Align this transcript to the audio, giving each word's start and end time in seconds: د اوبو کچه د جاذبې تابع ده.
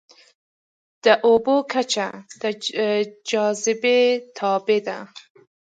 د 1.05 1.05
اوبو 1.27 1.55
کچه 1.71 2.07
د 2.41 2.43
جاذبې 3.29 3.99
تابع 4.37 4.79
ده. 4.87 4.99